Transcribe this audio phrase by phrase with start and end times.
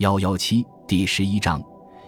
[0.00, 1.62] 幺幺七第十一章，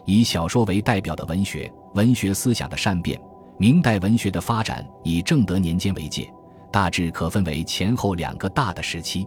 [0.07, 3.21] 以小说为代表的文学，文学思想的善变。
[3.59, 6.27] 明代文学的发展以正德年间为界，
[6.73, 9.27] 大致可分为前后两个大的时期。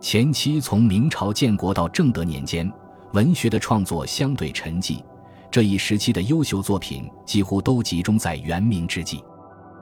[0.00, 2.72] 前期从明朝建国到正德年间，
[3.12, 5.02] 文学的创作相对沉寂。
[5.50, 9.20] 这一时期的优秀作品几乎都集中在元明之际。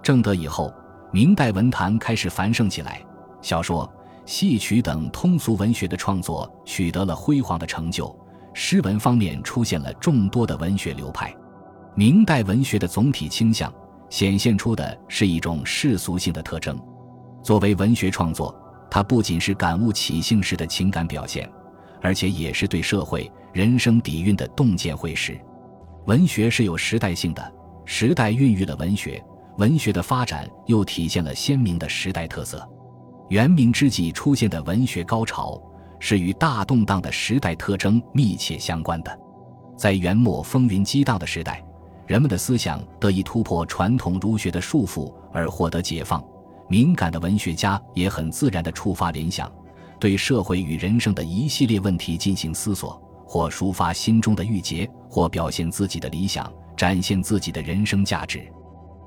[0.03, 0.73] 正德以后，
[1.13, 3.05] 明代文坛开始繁盛起来，
[3.43, 3.87] 小说。
[4.27, 8.15] 戏曲等通俗文学的创作取得了辉煌的成就，
[8.55, 11.35] 诗文方面出现了众多的文学流派。
[11.95, 13.73] 明代文学的总体倾向
[14.11, 16.79] 显现出的是一种世俗性的特征。
[17.43, 18.55] 作为文学创作，
[18.91, 21.49] 它不仅是感悟起兴时的情感表现，
[22.01, 25.39] 而且也是对社会人生底蕴的洞见会识。
[26.07, 27.53] 文学是有时代性的，
[27.85, 29.23] 时代孕育了文学，
[29.59, 32.67] 文学的发展又体现了鲜明的时代特色。
[33.29, 35.61] 元明之际出现的文学高潮，
[35.99, 39.19] 是与大动荡的时代特征密切相关的。
[39.77, 41.65] 在元末风云激荡的时代，
[42.07, 46.23] 人们的思想得以突破传统儒学的束缚而获得解放。
[46.69, 49.51] 敏感的文学家也很自然地触发联想，
[49.99, 58.47] 对社会与人生的一系列问题进行思索，或抒发心中的郁结，或表现自己的理想，展现自己的人生价值。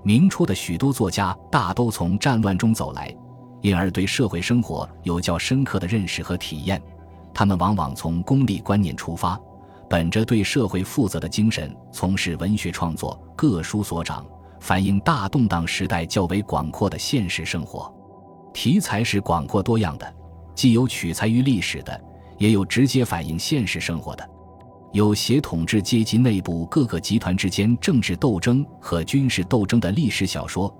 [0.04, 3.16] 明初的许多作家大都从战乱中走来。
[3.68, 6.82] 因而对社会生活有较深刻的认识和体验，
[7.34, 9.38] 他们往往从功利观念出发，
[9.90, 14.26] 本着对社会负责的精神从事文学创作，各抒所长，
[14.62, 17.94] 反映大动荡时代较为广阔的现实生活。
[18.54, 20.16] 题材是广阔多样的，
[20.56, 22.02] 既有取材于历史的，
[22.38, 24.26] 也有直接反映现实生活的，
[24.94, 30.74] 有写统治阶级内部各个集团之间政治斗争和军事斗争的历史小说。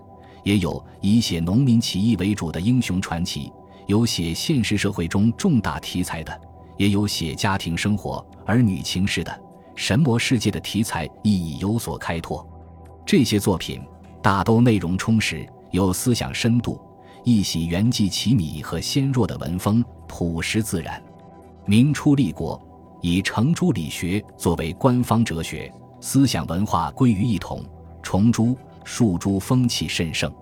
[0.48, 3.52] 也有以写农民起义为主的英雄传奇，
[3.86, 6.40] 有写现实社会中重大题材的，
[6.78, 9.42] 也有写家庭生活、儿女情事的。
[9.76, 12.48] 神魔世界的题材亦已有所开拓。
[13.06, 13.82] 这些作品
[14.22, 16.80] 大都内容充实，有思想深度，
[17.26, 21.04] 一袭圆寂奇米和纤弱的文风，朴实自然。
[21.66, 22.58] 明初立国，
[23.02, 25.70] 以程朱理学作为官方哲学，
[26.00, 27.62] 思想文化归于一统，
[28.02, 28.58] 崇朱。
[28.90, 30.34] 树诸风气甚盛，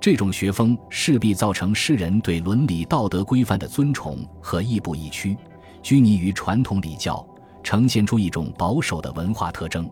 [0.00, 5.36] 这种学风势必造成世人对伦理道德规范的尊崇和亦步亦趋，
[5.82, 7.26] 拘泥于传统礼教，
[7.64, 9.90] 呈现出一种保守的文化特征。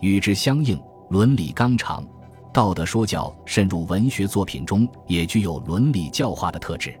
[0.00, 0.76] 与之相应，
[1.10, 2.04] 伦理纲常、
[2.52, 6.92] 道德说教渗入文学作品中，也具有伦理教化的特质。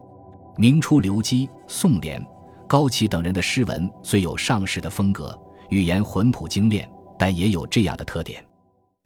[0.56, 2.24] 明初刘基、宋濂、
[2.68, 5.36] 高启等人的诗文虽有上世的风格，
[5.68, 6.88] 语言浑朴精炼，
[7.18, 8.40] 但也有这样的特点。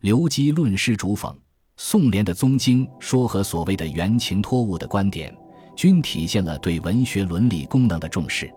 [0.03, 1.33] 刘基论诗主讽，
[1.77, 5.33] 宋濂的宗经说和所谓的原情托物的观点，
[5.77, 8.53] 均体现了对文学伦理功能的重视。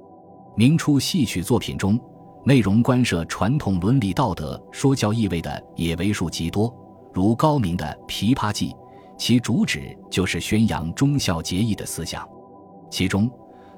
[0.58, 2.00] 明初戏曲作品中，
[2.46, 6.76] 内容关涉传统伦理道德说教意味的也为数极多，
[7.14, 8.72] 如高明的《琵琶记》，
[9.16, 12.28] 其主旨就是宣扬忠孝节义的思想。
[12.90, 13.30] 其中，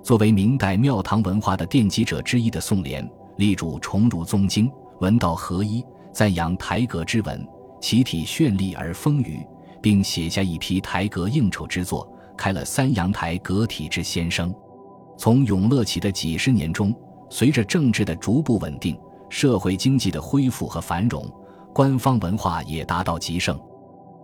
[0.01, 3.05] 作为明代庙堂文化的奠基者之一的宋濂，
[3.35, 7.45] 力主崇儒宗经，文道合一，赞扬台阁之文。
[7.79, 9.45] 其体绚丽而丰腴，
[9.81, 12.07] 并写下一批台阁应酬之作，
[12.37, 14.53] 开了三阳台阁体之先声。
[15.17, 16.93] 从永乐起的几十年中，
[17.29, 18.97] 随着政治的逐步稳定，
[19.29, 21.25] 社会经济的恢复和繁荣，
[21.73, 23.59] 官方文化也达到极盛。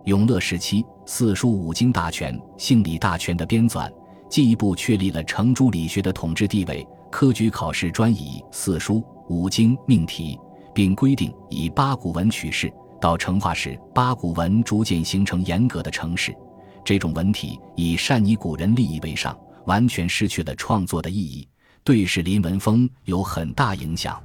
[0.04, 3.90] 永乐时期，四书五经大全、姓李大全的编纂，
[4.28, 6.86] 进一步确立了程朱理学的统治地位。
[7.10, 10.38] 科举考试专以四书五经命题，
[10.74, 12.72] 并规定以八股文取士。
[13.04, 16.34] 到成化时，八股文逐渐形成严格的程式。
[16.82, 21.46] 这种文体以善拟古人利益为上，完全失去了创作的意义，
[21.84, 24.18] 对士林文风有很大影响。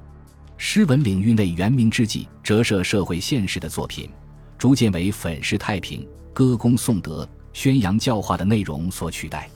[0.55, 4.09] 诗文领域内，元明之际折射社会现实的作品，
[4.57, 9.49] 逐渐为粉饰太平、歌功颂德、宣扬教化的内容所取代。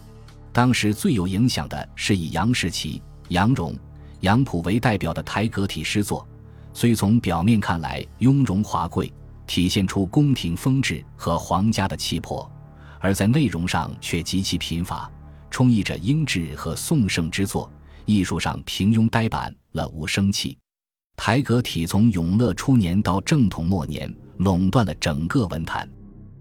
[0.52, 3.74] 当时最有影响的是以杨士奇、杨荣、
[4.20, 6.28] 杨溥为代表的台阁体诗作。
[6.74, 9.12] 虽从表面看来雍容华贵，
[9.46, 12.52] 体现出宫廷风致和皇家的气魄，
[13.00, 15.10] 而在内容上却极其贫乏，
[15.52, 17.70] 充溢着英制和宋盛之作；
[18.06, 20.58] 艺术上平庸呆板，了无生气。
[21.16, 25.88] 台阁体从永乐初年到正统末年，垄断了整个文坛。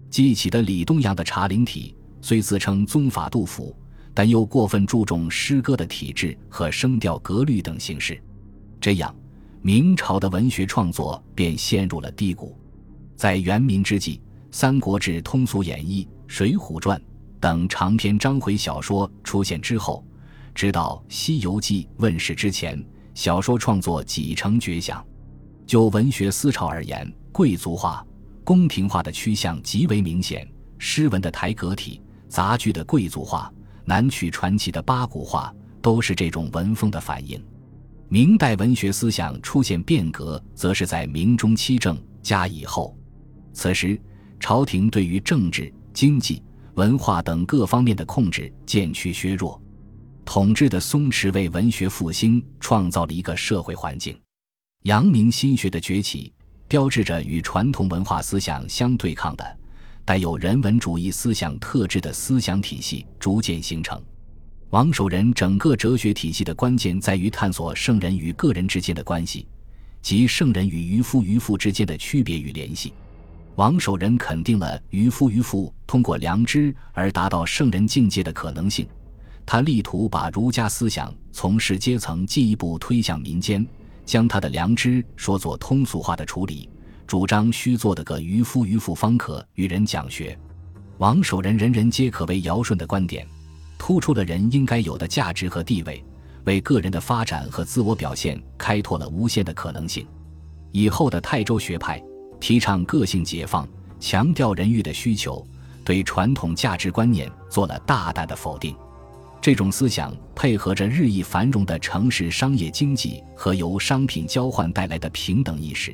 [0.09, 3.75] 记起的李东阳的茶陵体，虽自称宗法杜甫，
[4.15, 8.19] 但又过分注重诗歌的体制和声调格律等形式，
[8.81, 9.15] 这样。
[9.65, 12.53] 明朝的文学创作便陷入了低谷，
[13.15, 14.17] 在元明之际，
[14.51, 16.99] 《三国志》通俗演义、《水浒传》
[17.39, 20.05] 等长篇章回小说出现之后，
[20.53, 22.77] 直到《西游记》问世之前，
[23.13, 25.01] 小说创作几成绝响。
[25.65, 28.05] 就文学思潮而言，贵族化、
[28.43, 30.45] 宫廷化的趋向极为明显，
[30.77, 33.49] 诗文的台阁体、杂剧的贵族化、
[33.85, 37.41] 南曲传奇的八股化，都是这种文风的反映。
[38.13, 42.95] 明代文学思想出现变革，则是在明中期政加以后。
[43.53, 43.99] 此时，
[44.39, 46.39] 朝廷对于政治、经济、
[46.75, 49.59] 文化等各方面的控制渐趋削弱，
[50.23, 54.15] 统治的松弛为文学复兴创造了一个社会环境。
[54.83, 56.31] 阳明心学的崛起，
[56.67, 59.57] 标志着与传统文化思想相对抗的、
[60.05, 63.99] 带有人文主义思想特质的思想体系逐渐形成。
[64.73, 69.45] 王守仁整个哲学体系的关键在于探索圣人与个人之间的关系，
[70.01, 72.91] 及圣人与渔夫渔妇之间的区别与联系。
[73.53, 78.87] 王守仁肯定了渔夫渔妇通过良知而达到圣人境界的可能性，
[79.45, 83.63] 他力图把儒家思想从士阶层进一步推向民间。
[84.03, 86.67] 将他的良知说作通俗化的处理，
[87.05, 90.35] 主张须做的个渔夫渔妇方可与人讲学。
[90.97, 93.27] 王守仁人人皆可为尧舜的观点，
[93.85, 96.01] 突出了人应该有的价值和地位，
[96.45, 100.07] 为个人的发展和自我表现开拓了无限的可能性。
[100.71, 102.01] 以后的泰州学派
[102.39, 103.67] 提倡个性解放，
[103.99, 105.45] 强调人欲的需求，
[105.83, 108.73] 对传统价值观念做了大胆的否定。
[109.41, 115.93] 这种思想配合着日益繁荣的城市商业经济和由商品交换带来的平等意识，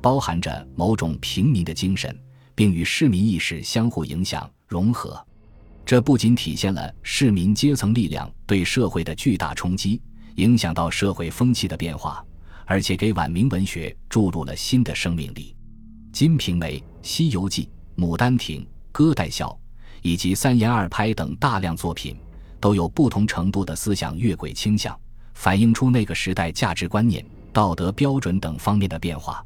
[0.00, 2.16] 包含着某种平民的精神，
[2.54, 5.20] 并与市民意识相互影响融合。
[5.86, 10.00] 这不仅体现了市民阶层力量对社会的巨大冲击，
[10.36, 12.24] 影响到社会风气的变化，
[12.64, 15.54] 而且给晚明文学注入了新的生命力。
[16.16, 17.68] 《金瓶梅》《西游记》
[18.04, 18.60] 《牡丹亭》
[18.92, 19.48] 《歌代笑》
[20.02, 22.16] 以及三言二拍等大量作品。
[22.60, 24.98] 都有不同程度的思想越轨倾向，
[25.34, 27.22] 反映出那个时代价值观念、
[27.52, 29.44] 道德标准等方面的变化。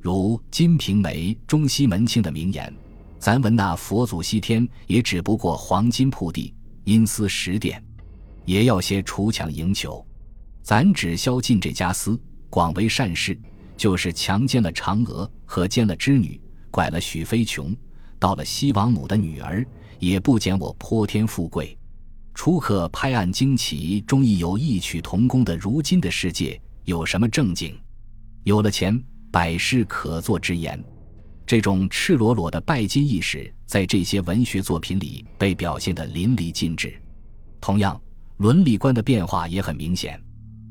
[0.00, 2.72] 如《金瓶梅》中西门庆的名言
[3.22, 6.52] ：“咱闻那佛祖西天，也只不过黄金铺地，
[6.82, 7.80] 阴司十殿，
[8.44, 10.04] 也要些锄强赢球。
[10.60, 12.20] 咱只消尽这家私，
[12.50, 13.40] 广为善事，
[13.76, 17.72] 就是强奸了嫦娥和奸了织女，拐了许飞琼，
[18.18, 19.64] 到了西王母的女儿，
[20.00, 21.78] 也不减我泼天富贵。”
[22.34, 25.56] 初可拍案惊奇，终亦有异曲同工的。
[25.56, 27.72] 如今的世界有什么正经？
[28.42, 30.82] 有了钱，百事可做之言。
[31.52, 36.98] 这种赤裸裸的拜金意识，在这些文学作品里被表现得淋漓尽致。
[37.60, 38.00] 同样，
[38.38, 40.18] 伦理观的变化也很明显。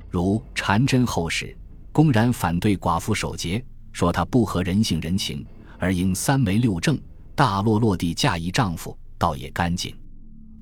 [0.10, 1.56] 如禅真后世，
[1.92, 5.46] 公然反对寡妇守节，说她不合人性人情，
[5.78, 7.00] 而应三媒六证，
[7.36, 9.96] 大落落地嫁一丈夫，倒也干净。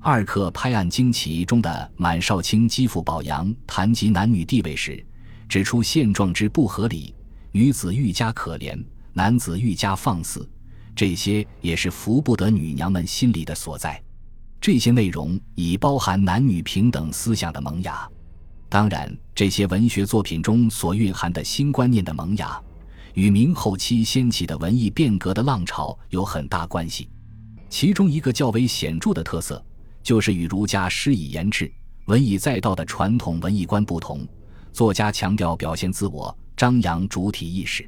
[0.00, 5.02] 二刻拍案惊奇中的满少卿继父宝阳谈及男女地位时，
[5.48, 7.14] 指出现状之不合理，
[7.52, 8.78] 女子愈加可怜，
[9.12, 10.48] 男子愈加放肆，
[10.94, 14.02] 这些也是服不得女娘们心里的所在。
[14.60, 18.08] 这些内容已包含男女平等思想的萌芽。
[18.68, 22.60] 当然，这些文学作品中所蕴含的新观念的萌芽，
[23.14, 27.08] 与明后期掀起的文艺变革的浪潮有很大关系。
[27.68, 29.64] 其中一个较为显著的特色。
[30.02, 31.70] 就是与儒家诗以言志、
[32.06, 34.26] 文以载道的传统文艺观不同，
[34.72, 37.86] 作家强调表现自我、张扬主体意识。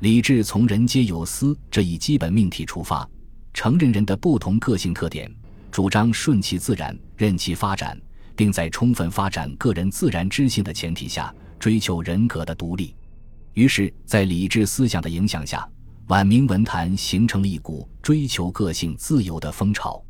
[0.00, 3.06] 李治从“人皆有私”这一基本命题出发，
[3.52, 5.30] 承认人的不同个性特点，
[5.70, 8.00] 主张顺其自然、任其发展，
[8.34, 12.96] 并在充分发展个人自然知性的前提下，追求人格的独立。
[13.52, 15.68] 于是，在李治思想的影响下，
[16.06, 20.02] 晚明文坛形成了一股追求个性自由的风潮。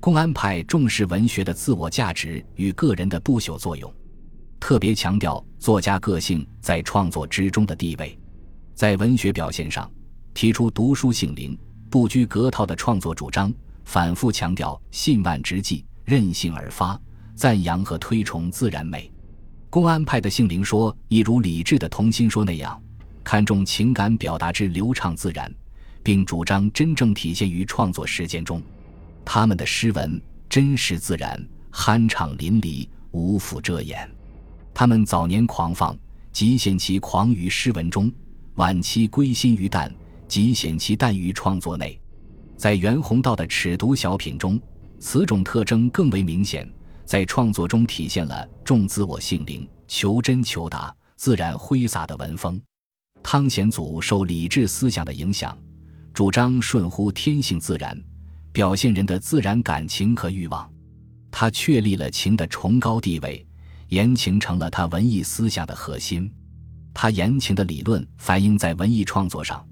[0.00, 3.92] 公安派重视文学的自我价值与个人的不朽作用，
[4.58, 8.17] 特别强调作家个性在创作之中的地位。
[8.78, 9.90] 在文学表现上，
[10.32, 11.58] 提出读书性灵、
[11.90, 13.52] 不拘格套的创作主张，
[13.84, 16.96] 反复强调信万直记、任性而发，
[17.34, 19.10] 赞扬和推崇自然美。
[19.68, 22.80] 公安派的性灵说，亦如李治的同心说那样，
[23.24, 25.52] 看重情感表达之流畅自然，
[26.00, 28.62] 并主张真正体现于创作实践中。
[29.24, 34.08] 他们的诗文真实自然、酣畅淋漓，无复遮掩。
[34.72, 35.98] 他们早年狂放，
[36.30, 38.08] 极显其狂于诗文中；
[38.58, 39.92] 晚期归心于淡，
[40.26, 41.98] 即显其淡于创作内。
[42.56, 44.60] 在袁宏道的尺牍小品中，
[44.98, 46.68] 此种特征更为明显，
[47.04, 52.60] 在创作中体现了重自我性灵、求真求达、自然挥洒的文风。
[53.22, 55.56] 汤显祖受礼制思想的影响，
[56.12, 57.96] 主张顺乎天性自然。
[58.50, 60.68] 表现人的自然感情和欲望，
[61.30, 63.46] 他确立了情的崇高地位，
[63.90, 66.28] 言情成了他文艺思想的核心。
[67.00, 69.64] 他言情的理论反映在文艺创作上，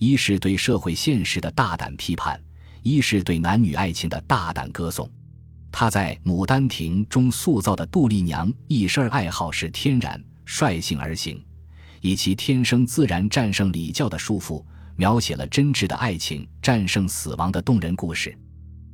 [0.00, 2.42] 一是对社会现实的大胆批判，
[2.82, 5.08] 一是对男女爱情的大胆歌颂。
[5.70, 11.40] 他在《牡丹亭》中塑造的杜丽娘一生爱好是天然、率性而行，
[12.00, 14.60] 以其天生自然战胜礼教的束缚，
[14.96, 18.36] 描写了真挚的爱情战胜死亡的动人故事。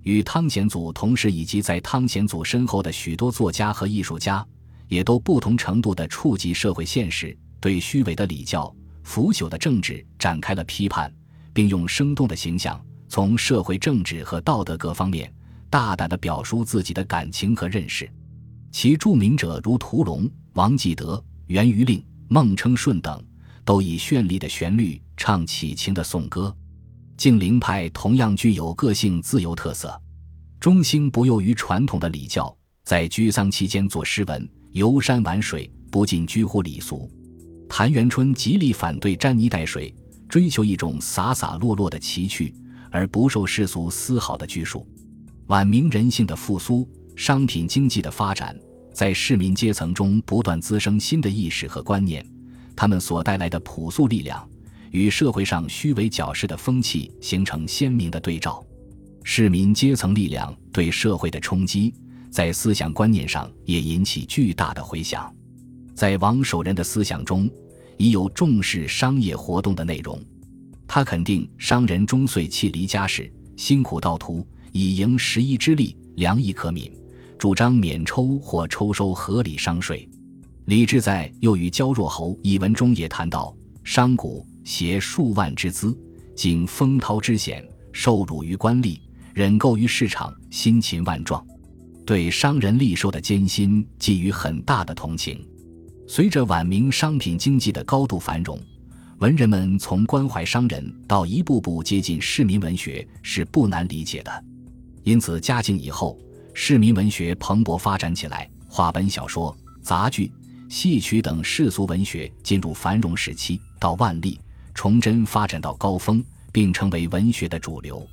[0.03, 4.47] 与汤显祖同时，以及在汤显祖身后的许多作家和艺术家，
[4.89, 11.13] 也都不同程度地触及社会现实，对虚伪的礼教、腐朽的政治展开了批判，
[11.53, 15.33] 并用生动的形象，从社会政治和道德各方面。
[15.71, 18.11] 大胆地表述自己的感情和认识，
[18.73, 23.23] 其著名者如屠龙、王继德、袁余令、孟称顺等，
[23.67, 26.57] 都以绚丽的旋律唱起情的颂歌。
[27.19, 30.01] 静陵派同样具有个性自由特色，
[30.59, 37.11] 中兴不囿于传统的礼教，在居丧期间作诗文，游山玩水，不尽居乎礼俗。
[37.69, 39.95] 谭元春极力反对沾泥带水，
[40.29, 42.55] 追求一种洒洒落落的奇趣，
[42.91, 44.87] 而不受世俗丝毫的拘束。
[45.47, 48.59] 晚明人性的复苏，商品经济的发展，
[48.93, 52.25] 在市民阶层中不断滋生新的意识和观念，
[52.75, 54.49] 他们所带来的朴素力量，
[54.91, 58.65] 与社会上虚伪矫饰的风气形成鲜明的对照。
[59.23, 61.95] 市民阶层力量对社会的冲击，
[62.31, 65.33] 在思想观念上也引起巨大的回响。
[65.99, 67.51] 在王守仁的思想中，
[67.97, 70.17] 已有重视商业活动的内容。
[70.87, 74.47] 他肯定商人终岁弃离家事，辛苦盗图。
[74.71, 76.89] 以营十一之力，粮亦可悯，
[77.37, 80.09] 主张免抽或抽收合理商税。
[80.67, 83.53] 李治在《又与焦若侯》一文中也谈到：
[83.83, 85.99] 商贾携数万之资，
[86.37, 89.01] 经风涛之险，受辱于官吏，
[89.35, 91.45] 忍垢于市场，辛勤万状，
[92.07, 95.45] 对商人利受的艰辛寄予很大的同情。
[96.11, 98.59] 随着晚明商品经济的高度繁荣，
[99.19, 104.45] 文人们从关怀商人到一步步接近市民文学，是不难理解的。
[105.03, 106.19] 因此，嘉靖以后，
[106.55, 110.33] 市民文学蓬勃发展起来，话本小说、杂剧、
[110.71, 113.61] 戏曲等世俗文学进入繁荣时期。
[113.79, 114.41] 到万历、
[114.73, 118.05] 崇祯发展到高峰，并成为文学的主流。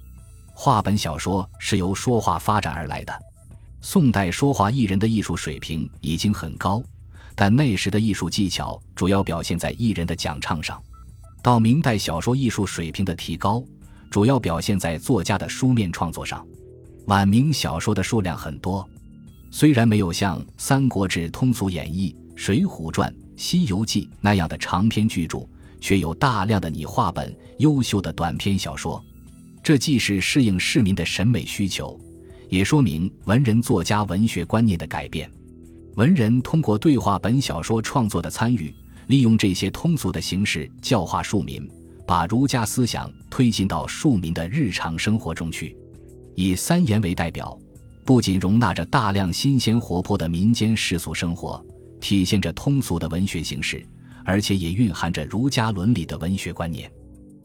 [0.53, 3.17] 话本小说是由说话发展而来的。
[3.79, 6.83] 宋代说话艺人的艺术水平已经很高，
[7.35, 10.81] 但那时的艺术技巧主要表现在艺人的讲唱上。
[11.43, 13.63] 到明代，小说艺术水平的提高，
[14.09, 16.43] 主要表现在作家的书面创作上。
[17.07, 18.87] 晚明小说的数量很多，
[19.51, 25.47] 虽然没有像《三国志》通俗演义、《水浒传》《西游记》那样的长篇巨著，
[25.79, 28.99] 却有大量的拟话本、优秀的短篇小说。
[29.61, 31.99] 这既是适应市民的审美需求，
[32.49, 35.29] 也说明文人作家文学观念的改变。
[35.95, 38.73] 文人通过对话本小说创作的参与，
[39.07, 41.65] 利用这些通俗的形式教化庶民，
[42.05, 45.75] 把儒家思想推进到庶民的日常生活中去。
[46.35, 47.57] 以三言为代表，
[48.03, 51.65] 不仅容纳着大量新鲜活泼的民间世俗生活，
[52.01, 53.81] 体现着通俗的文学形式，
[54.25, 56.91] 而且也蕴含着儒家伦理的文学观念。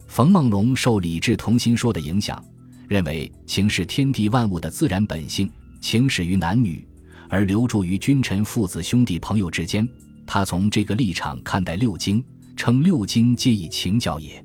[0.08, 2.44] 冯梦龙受李治同心说的影响，
[2.88, 5.48] 认为情是天地万物的自然本性，
[5.80, 6.84] 情始于男女，
[7.30, 9.88] 而流注于君臣、父子、兄弟、朋友之间。
[10.26, 12.22] 他从这个立场看待六经，
[12.56, 14.44] 称六经皆以情教也。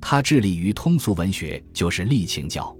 [0.00, 2.74] 他致力于通俗文学，就是立情教。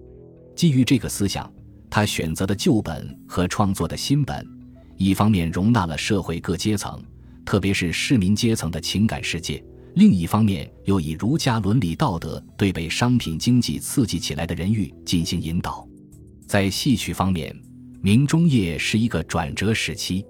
[0.55, 1.53] 基于这个思想，
[1.91, 4.47] 他选择的旧本和创作的新本，
[4.97, 7.03] 一方面容纳了社会各阶层，
[7.45, 9.63] 特别是市民阶层的情感世界；
[9.95, 15.87] 另一方面又以儒家伦理道德对被商品经济刺激起来的人欲进行引导。
[16.47, 17.55] 在戏曲方面，
[18.01, 20.25] 明中叶是一个转折时期，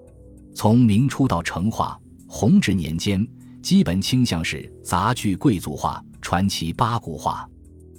[0.55, 3.25] 从明初到成化、弘治年间，
[3.61, 7.47] 基本倾向是杂剧贵族化、传奇八股化；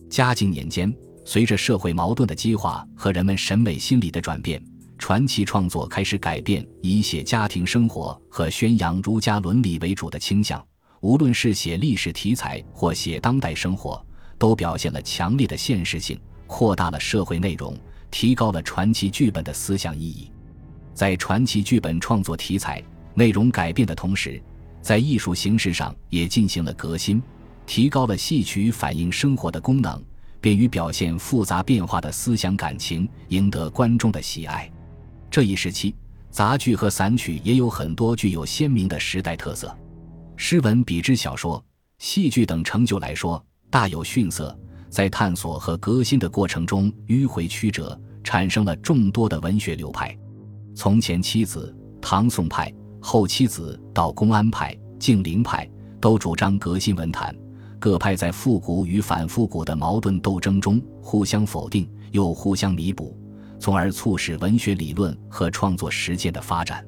[0.08, 0.92] 嘉靖年间。
[1.24, 4.60] 随着社会矛盾的激化和人们审美心理的转变，
[4.98, 10.64] 传奇创作开始改变以写家庭生活和宣扬儒家伦理为主的倾向。
[11.00, 14.04] 无论是写历史题材或写当代生活，
[14.36, 17.78] 都表现了强烈的现实性，扩大了社会内容，
[18.10, 20.30] 提高了传奇剧本的思想意义。
[20.94, 22.82] 在传奇剧本创作题材、
[23.14, 24.42] 内容改变的同时，
[24.82, 27.22] 在艺术形式上也进行了革新，
[27.66, 30.02] 提高了戏曲反映生活的功能。
[30.42, 34.70] 便于表现复杂变化的思想感情，赢得观众的喜爱。
[35.30, 35.94] 这一时期，
[36.30, 39.76] 杂剧和散曲也有很多具有鲜明的时代特色。
[40.36, 41.62] 诗文比之小说、
[41.98, 44.58] 戏剧等成就来说，大有逊色。
[44.90, 50.14] 在探索和革新的过程中迂回曲折，产生了众多的文学流派。
[50.74, 55.68] 从前妻子、唐宋派、后七子到公安派、静陵派
[56.00, 57.34] 都主张革新文坛，
[57.78, 63.16] 各派在复古与反复古的矛盾斗争中互相否定，又互相弥补，
[63.58, 66.84] 从而促使文学理论和创作实践的发展。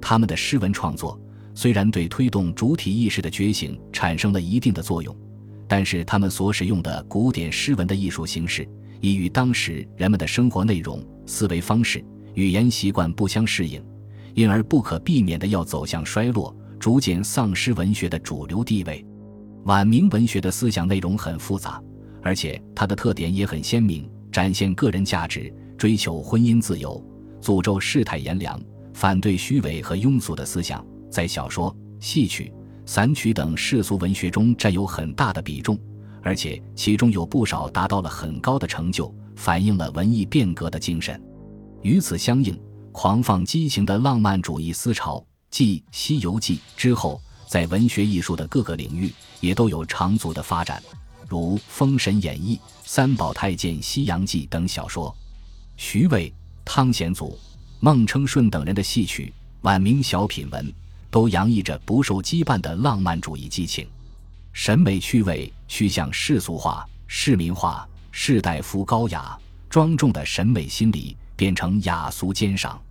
[0.00, 1.20] 他们的诗文创作
[1.54, 5.14] 虽然对推动主体意识的觉醒产生了一定的作用，
[5.66, 8.68] 但是他们所使用的古典诗文的艺术形式
[9.00, 12.04] 已与当时人们的生活内容、思维方式、
[12.34, 13.82] 语言习惯不相适应，
[14.34, 19.04] 因而不可避免的要走向衰落，逐渐丧失文学的主流地位。
[19.64, 21.82] 晚明文学的思想内容很复杂，
[22.22, 27.02] 而且它的特点也很鲜明，展现个人价值，追求婚姻自由，
[27.40, 28.60] 诅咒世态炎凉。
[28.92, 32.52] 反对虚伪和庸俗的思想，在小说、戏曲、
[32.86, 35.78] 散曲等世俗文学中占有很大的比重，
[36.22, 41.20] 而且其中有不少达到了很高的成就，反映了文艺变革的精神。
[41.82, 42.58] 与此相应，
[42.92, 50.82] 狂放激情的浪漫主义思潮，继《西游记》之后，在文学艺术的各个领域也都有长足的发展，
[51.28, 55.14] 如《封神演义》《三宝太监西洋记》等小说。
[55.76, 56.32] 徐渭、
[56.64, 57.38] 汤显祖。
[57.80, 60.72] 孟称顺等人的戏曲、晚明小品文，
[61.14, 63.86] 都洋溢着不受羁绊的浪漫主义激情，
[64.52, 69.38] 审美趣味趋向世俗化、市民化，士大夫高雅
[69.70, 72.82] 庄重的审美心理变成雅俗兼赏。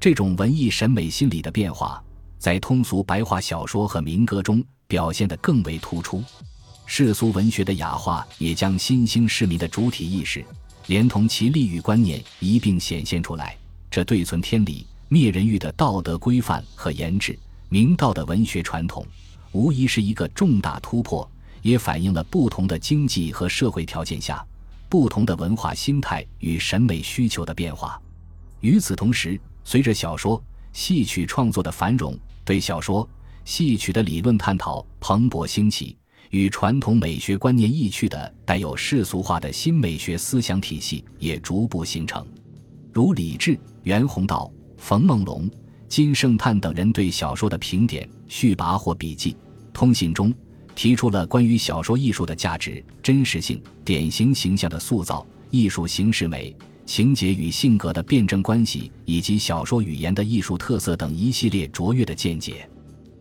[0.00, 2.02] 这种文艺审美心理的变化，
[2.38, 6.24] 在通俗白话小说和民歌中表现得更为突出。
[6.86, 10.42] 世俗文学的雅化，也将新兴市民的主体意识，
[10.86, 13.54] 连同其利欲观念一并显现出来。
[13.90, 17.38] 这对存天理、灭人欲的道德规范和严制
[17.70, 19.06] 明道的文学传统，
[19.52, 24.42] 无疑是一个重大突破，也反映了不同的经济和社会条件下
[24.88, 28.00] 不同的文化心态与审美需求的变化。
[28.60, 33.06] 与此同时，随着小说、戏曲创作的繁荣，对小说、
[33.44, 35.94] 戏曲的理论探讨蓬勃兴起，
[36.30, 42.26] 与传统美学观念异趣的带有世俗化的新美学思想体系也逐步形成。
[42.94, 45.48] 如李治、袁宏道、冯梦龙、
[45.88, 49.34] 金圣叹等人对小说的评点、序跋或笔记、
[49.72, 50.32] 通信中，
[50.74, 62.68] 提出了关于小说艺术的价值、真实性、典型形象的塑造、艺术形式美、情节与性格的辩证关系，以及小说语言的艺术特色等一系列卓越的见解。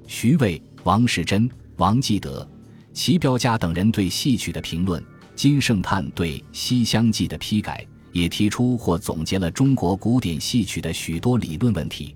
[0.06, 2.48] 徐渭、王世贞、王继德、
[2.94, 5.02] 齐彪家等人对戏曲的评论，
[5.36, 7.86] 金圣叹对《西厢记》的批改。
[8.14, 12.16] 也提出或总结了中国古典戏曲的许多理论问题。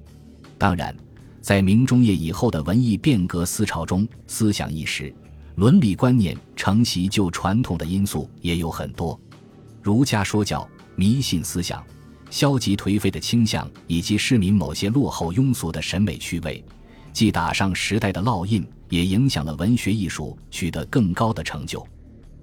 [0.62, 0.96] 当然，
[1.42, 5.12] 在明中叶以后的文艺变革思潮中，思想意识、
[5.56, 9.20] 伦理观念承袭旧传统的因素也有很多，
[9.82, 11.84] 儒家说教、迷信思想、
[12.30, 16.64] 消极颓废的倾向，以及市民某些落后庸俗的审美趣味，
[17.12, 21.84] 既打上时代的烙印，也影响了文学艺术取得更高的成就。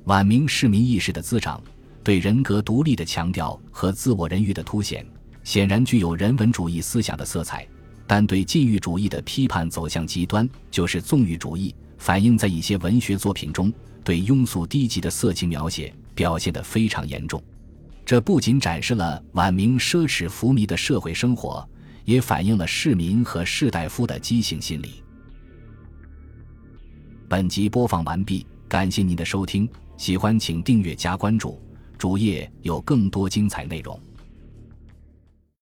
[0.07, 1.63] 晚明市民意识的滋长。
[2.03, 5.07] 对人格独立的强调和自我人欲的凸显，
[5.45, 7.61] 显然具有人文主义思想的色彩；
[8.09, 13.71] 但对禁欲主义的批判走向极端，就是纵欲主义，反映在一些文学作品中，
[14.03, 17.41] 对庸俗低级的色情描写表现得非常严重。
[18.07, 21.69] 这不仅展示了晚明奢侈浮靡的社会生活，
[22.07, 25.03] 也反映了市民和士大夫的畸形心理。
[27.29, 29.69] 本集播放完毕，感谢您的收听，
[29.99, 31.61] 喜欢请订阅加关注。
[31.99, 34.01] 主页有更多精彩内容。